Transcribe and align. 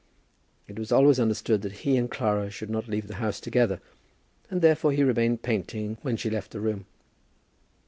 It 0.67 0.79
was 0.79 0.91
always 0.91 1.19
understood 1.19 1.61
that 1.61 1.71
he 1.85 1.95
and 1.95 2.09
Clara 2.09 2.49
should 2.49 2.71
not 2.71 2.87
leave 2.87 3.05
the 3.05 3.17
house 3.21 3.39
together, 3.39 3.79
and 4.49 4.63
therefore 4.63 4.93
he 4.93 5.03
remained 5.03 5.43
painting 5.43 5.99
when 6.01 6.17
she 6.17 6.31
left 6.31 6.49
the 6.49 6.59
room. 6.59 6.87